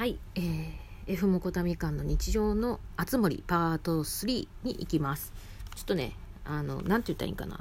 [0.00, 0.72] はい、えー、
[1.08, 5.30] F モコタミカンの日常のあつ森パート3に行きます。
[5.74, 6.14] ちょっとね、
[6.46, 7.60] あの、なんて言ったらいいんかな。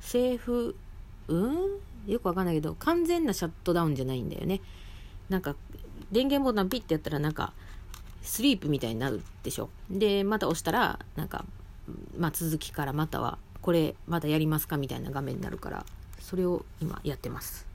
[0.00, 0.74] セーフ、
[1.28, 1.56] うん？
[2.08, 4.60] よくわかんないけど、完全なシャットダウンじゃないんだよね。
[5.28, 5.54] なんか、
[6.10, 7.52] 電源ボタンピッてやったら、なんか、
[8.22, 9.70] スリープみたいになるでしょ。
[9.88, 11.44] で、また押したら、なんか、
[12.18, 15.86] まあ、続きからまたは、これまだやりますかみたいな画面になるから、
[16.18, 17.65] それを今やってます。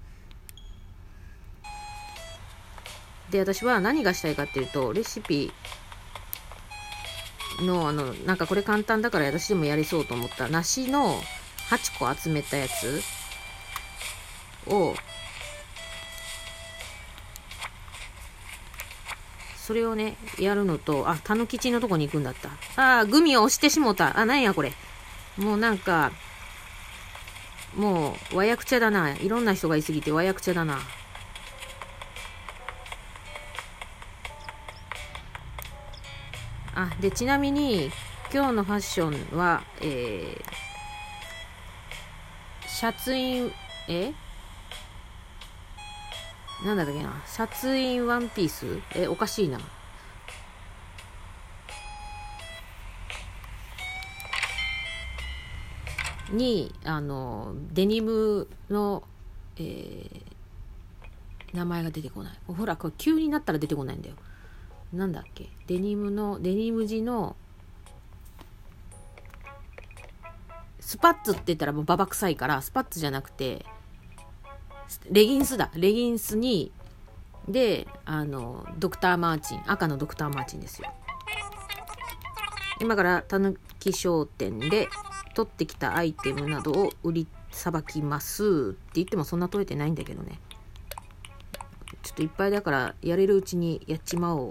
[3.32, 5.52] で私は何がしたいかっていうとレシピ
[7.62, 11.16] のあのなんかこれ簡単だから私でもやりそうと思った梨の
[11.70, 13.02] 8個集めたやつ
[14.68, 14.94] を
[19.56, 22.50] それをねやるのとあたぬきちのとこに行くんだった。
[22.76, 24.20] ああグミを押してしもた。
[24.20, 24.74] あなんやこれ。
[25.38, 26.12] もうなんか
[27.76, 29.16] もう和訳茶だな。
[29.16, 30.80] いろんな人がいすぎて和訳茶だな。
[36.74, 37.92] あでちなみに
[38.34, 43.52] 今日のファッションは、えー、シャツイン
[43.90, 44.14] え？
[46.66, 47.22] なんだっけな？
[47.28, 48.66] シャツインワンピース？
[48.96, 49.60] えおかしいな。
[56.32, 59.04] にあのデニムの、
[59.58, 60.22] えー、
[61.54, 62.34] 名前が出てこない。
[62.48, 64.16] ほらこれ急になったら出てこないんだよ。
[64.94, 65.50] なんだっけ？
[65.68, 67.36] デニムのデニム地の
[70.80, 73.66] スパッツって言ったらもうババ臭いからスパッツじゃなくて
[75.10, 75.72] レギンスだ。
[75.76, 76.74] レギンスに
[77.48, 80.92] であのドクター・マーチン赤のドクター・マーチンですよ。
[82.82, 84.90] 今からたぬき商店で
[85.34, 88.72] 取ってきたアイテムなどを売りさばきます。
[88.72, 90.40] って言ってもそんな取れてないんだけどね。
[92.04, 94.50] ちょっといっぱいだからやれるうちにやっちまおう。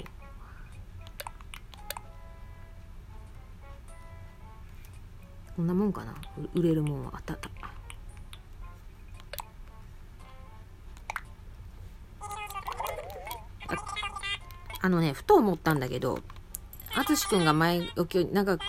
[5.61, 6.15] こんなもんかな？
[6.55, 7.51] 売れるもんはあったあった。
[14.81, 16.21] あのねふと思ったんだけど
[16.97, 18.63] 淳君が前置きを長く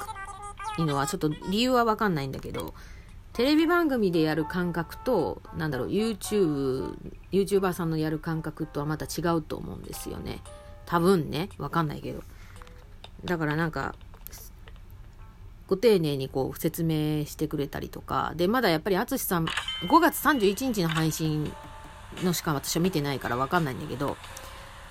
[0.79, 2.74] いいのはちょっと理由は分かんないんだけど
[3.31, 6.97] テレビ番組でやる感覚となんだろう YouTube
[7.31, 10.41] YouTuber さんのやる感覚とはまた違うと思うんですよね。
[10.85, 11.47] 多分ね。
[11.58, 12.22] 分かんないけど。
[13.23, 13.96] だからなんか
[15.72, 18.34] ご丁寧にこう説明してくれたりとか。
[18.36, 21.50] でまだやっぱり淳さん5月31日の配信
[22.22, 24.18] のしか私は見てないから分かんないんだけど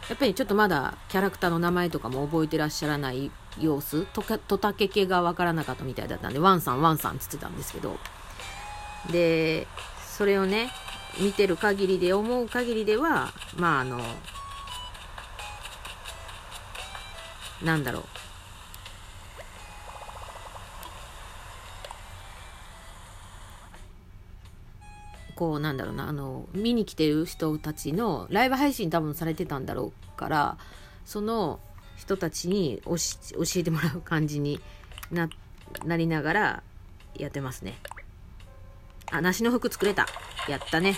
[0.09, 7.99] やっぱりちょっとまだキャラクターの名前とかも覚えてらっしゃらない様子とかとたけけが分からなかったみたいだったんでワンさんワンさんっつってたんですけど。
[9.13, 9.67] で
[10.07, 10.71] それをね
[11.19, 14.01] 見てる限りで思う限りではまああの
[17.63, 18.20] なんだろう。
[25.41, 30.59] こうなんだろうなあの見に来てる人たちのライブ配信多分されてたんだろうから
[31.07, 31.61] その
[31.97, 32.97] 人たちに教
[33.57, 34.61] えてもらう感じに
[35.11, 35.31] な
[35.87, 36.63] なりながら
[37.17, 37.79] やってますね。
[39.11, 40.07] あ梨の服作れた。
[40.47, 40.97] やったね。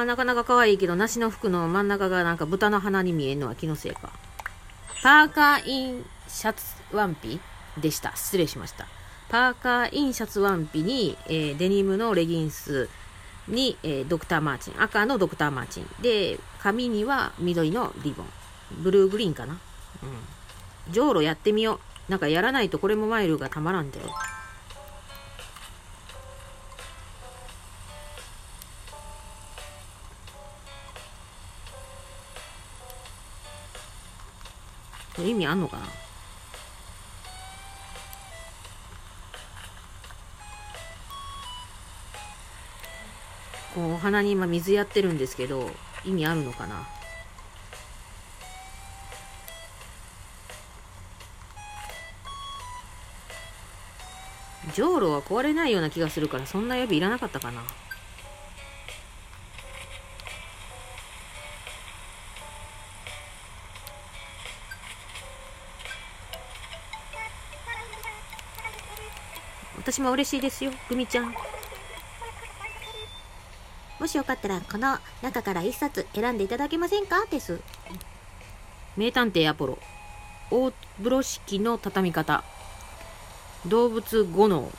[0.00, 4.10] あなかなか可愛いけど梨の服の真ん中がなんか豚の鼻に見えるのは気のせいか。
[5.02, 7.40] パーカーインシャツワンピ
[7.76, 8.12] でした。
[8.16, 8.86] 失礼しました。
[9.28, 12.88] パーカーインシャツワンピに、えー、デニムのレギンス
[13.46, 14.82] に、えー、ドクターマーチン。
[14.82, 15.86] 赤のドクターマーチン。
[16.00, 18.26] で髪には緑のリボン。
[18.82, 19.58] ブルーグリーンかな。
[20.02, 20.92] うん。
[20.92, 22.10] じょうろやってみよう。
[22.10, 24.06] なんかやらないとこれもマイルがたまらんだよ。
[35.24, 35.86] 意味あんのかな？
[43.74, 45.70] こうお花に今水やってるんですけど
[46.04, 46.86] 意味あるのかな？
[54.74, 57.62] じょうろは壊れないような気がするからそんな指いらなかったかな？
[69.90, 71.34] 私も嬉しいですよグミちゃん。
[73.98, 77.24] もしよかったらこの中から一冊選んでいただけませんか？
[77.30, 77.58] です。
[78.98, 79.78] 名探偵アポロ。
[80.50, 82.44] 大風呂敷の畳み方。
[83.66, 84.70] 動物5能。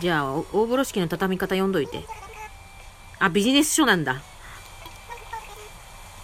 [0.00, 2.04] じゃあ大風呂敷の畳み方読んどいて。
[3.20, 4.20] あビジネス書なんだ。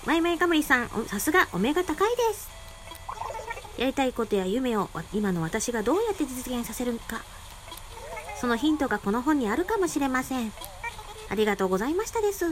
[0.05, 2.51] マイマイカムリさんさすがお目が高いです。
[3.79, 7.23] やりたいことや夢を今の私がどうやって実現させるか
[8.41, 10.53] そのヒントがこの本にあるかもしれません。
[11.29, 12.45] ありがとうございましたです。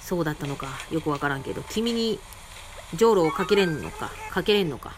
[0.00, 0.68] そうだったのか。
[0.90, 1.62] よくわからんけど。
[1.70, 2.18] 君に
[2.94, 4.10] じょうろをかけれんのか。
[4.30, 4.94] かけれんのか。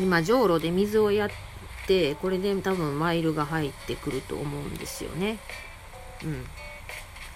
[0.00, 1.30] 今じょうろで水をやっ
[1.86, 5.38] てこれで多分マイルが入ってくると思うんですよね。
[6.24, 6.44] うん。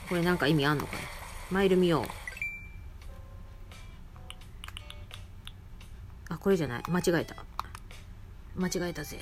[0.09, 1.01] これなんか意味あんのかな？
[1.51, 2.05] マイル見よう。
[6.29, 6.83] あこれじゃない。
[6.89, 7.35] 間違えた。
[8.55, 9.19] 間違えたぜ。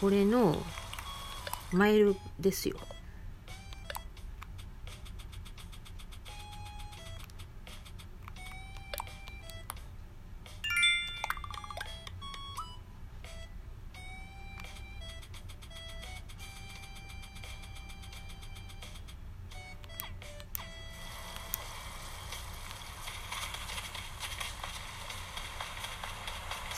[0.00, 0.62] これの
[1.72, 2.76] マイルですよ。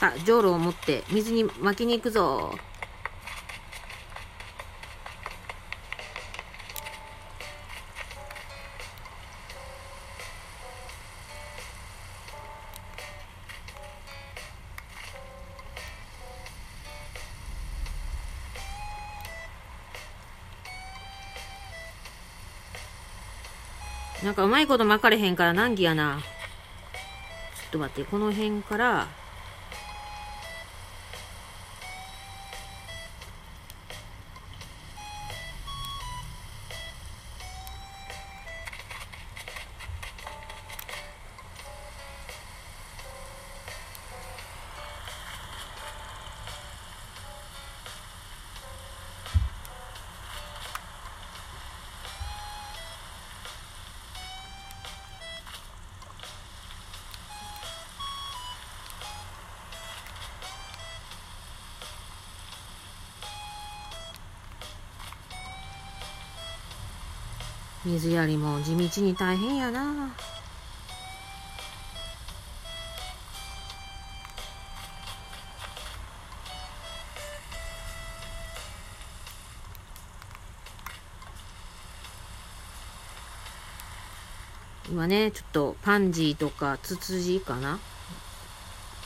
[0.05, 2.55] さあ、じょうろを持って水に巻きに行くぞ。
[24.23, 26.19] なんかうまいこと巻かれへんから難儀やな。
[26.19, 29.24] ちょっと待って、この辺から、
[67.85, 70.15] 水やりも地道に大変やな。
[84.91, 87.81] 今ねちょっとパンジーとかツツジかな？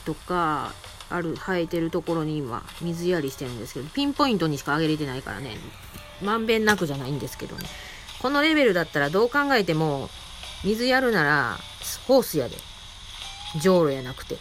[0.05, 0.73] とか
[1.09, 5.57] ある生えてるところに今水やりしてるんですけどピンポイントにしかあげれてないからね。
[6.23, 7.67] まんべんなくじゃないんですけどね。
[8.21, 10.11] このレベルだったらどう考えても、
[10.65, 11.59] 水やるなら、
[12.07, 12.57] ホースやで。
[13.61, 14.37] じょうろやなくて。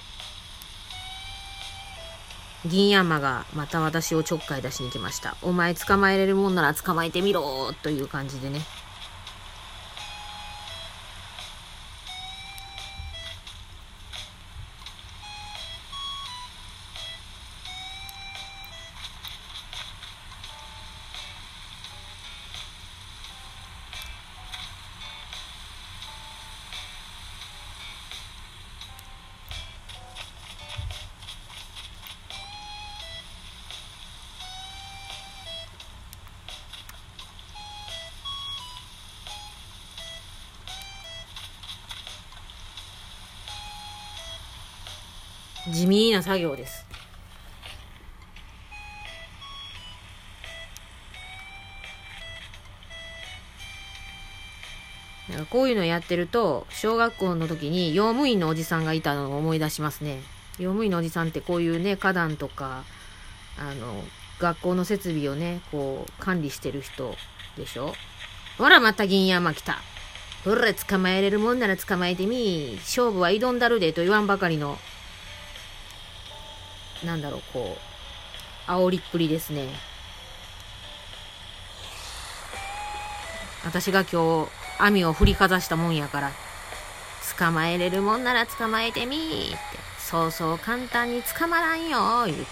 [2.66, 5.38] 銀山がまた私をちょっかい出しに来ました。
[5.42, 8.62] お前捕まえれるもんなら捕まえてみろという感じでね。
[45.72, 46.86] 地味な作業です。
[55.50, 60.22] こういうのやってると、小学校の時に用務員のおじさんがいたのを思い出しますね。
[60.58, 62.84] 用務員のおじさんってこういうね、花壇とか、
[63.58, 64.04] あの、
[64.40, 67.14] 学校の設備をね、こう、管理してる人
[67.58, 67.94] でしょ
[68.58, 69.80] ほら、また銀山来た。
[70.46, 72.78] ほら、捕まえれるもんなら捕まえてみ。
[72.80, 74.78] 勝負は挑んだるで、と言わんばかりの
[77.06, 77.78] なんだろう、こ
[78.68, 79.70] う、煽りっぷりですね。
[83.66, 84.50] 私が今日、
[84.80, 86.32] 網を振りかざしたもんやから
[87.38, 89.58] 捕まえれるもんなら捕まえてみーって。
[90.00, 92.44] そうそう簡単に捕まらんよ言って。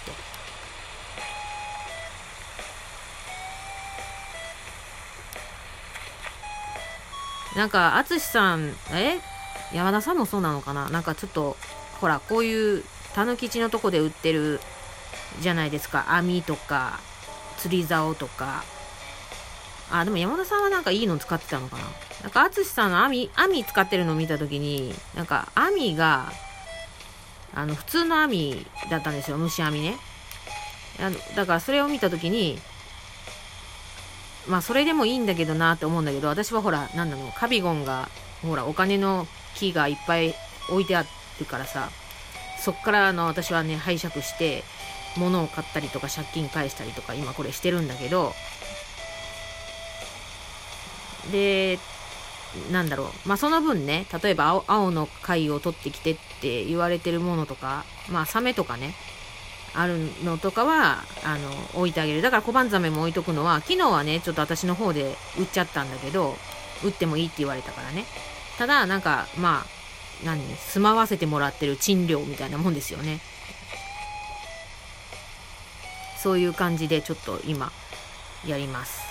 [7.55, 9.21] なんか淳さんえ？
[9.73, 10.89] 山田さんもそうなのかな？
[10.89, 11.55] なんかちょっと
[12.01, 12.83] ほらこういう
[13.15, 14.59] たぬきちのとこで売ってる
[15.39, 16.13] じゃないですか。
[16.13, 16.99] 網とか
[17.57, 18.65] 釣り竿とか。
[19.89, 21.83] あでも山田さんはなんかいいの使ってたのかな。
[22.23, 26.29] なんか淳さんの網網使ってるのを見た時になんか網が
[27.53, 29.37] あの普通の網だったんですよ。
[29.37, 29.95] 虫網ね。
[30.99, 32.59] あのだからそれを見た時に
[34.45, 38.09] まあそれでもいいんだけどなって思うんだけど私はほらなんだろうカビゴンが
[38.41, 40.35] ほらお金の木がいっぱい
[40.69, 41.05] 置いてあ
[41.39, 41.89] るからさ。
[42.65, 44.63] そっからあの私はね拝借して
[45.17, 48.33] 物を買ったりとか借金返したりとか今これしてるんだけど
[51.31, 51.77] で
[52.71, 53.27] なんだろう。
[53.27, 58.95] まあその分ね例えば青青の貝を取ってきてって言われてるものとかまあサメとかね
[59.75, 62.23] あるのとかはあの置いてあげる。
[62.23, 66.35] だから小判ザメも置いとくのは昨日はねちょっと私の方で売っちゃったんだけど
[66.83, 68.05] 売ってもいいって言われたからね。
[68.57, 69.74] ただなんかまあ
[70.23, 73.19] 何住まわせてもらってる賃料みたいなもんですよね。
[76.17, 77.71] そういう感じでちょっと今
[78.47, 79.03] やります。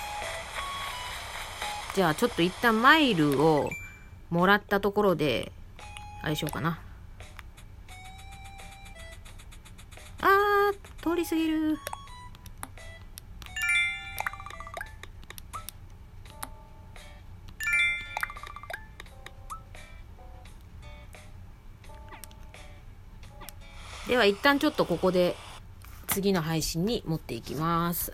[1.94, 3.68] じゃあちょっと一旦マイルを
[4.30, 5.52] もらったところで
[6.22, 6.80] あれしようかな。
[10.20, 11.78] あー通り過ぎる。
[24.14, 25.34] では一旦ちょっとここで
[26.06, 28.12] 次の配信に持っていきます。